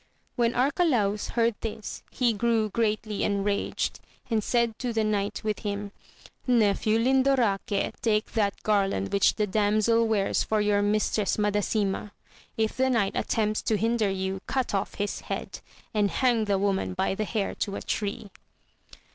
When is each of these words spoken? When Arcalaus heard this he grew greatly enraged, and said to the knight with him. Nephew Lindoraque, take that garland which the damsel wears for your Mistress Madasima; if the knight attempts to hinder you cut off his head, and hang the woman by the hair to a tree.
When 0.35 0.55
Arcalaus 0.55 1.29
heard 1.37 1.53
this 1.61 2.01
he 2.09 2.33
grew 2.33 2.69
greatly 2.71 3.21
enraged, 3.23 3.99
and 4.31 4.43
said 4.43 4.79
to 4.79 4.91
the 4.91 5.03
knight 5.03 5.43
with 5.43 5.59
him. 5.59 5.91
Nephew 6.47 6.97
Lindoraque, 6.97 7.91
take 8.01 8.31
that 8.31 8.63
garland 8.63 9.13
which 9.13 9.35
the 9.35 9.45
damsel 9.45 10.07
wears 10.07 10.43
for 10.43 10.59
your 10.59 10.81
Mistress 10.81 11.37
Madasima; 11.37 12.13
if 12.57 12.75
the 12.75 12.89
knight 12.89 13.11
attempts 13.13 13.61
to 13.61 13.77
hinder 13.77 14.09
you 14.09 14.41
cut 14.47 14.73
off 14.73 14.95
his 14.95 15.19
head, 15.21 15.59
and 15.93 16.09
hang 16.09 16.45
the 16.45 16.57
woman 16.57 16.95
by 16.95 17.13
the 17.13 17.23
hair 17.25 17.53
to 17.53 17.75
a 17.75 17.81
tree. 17.83 18.31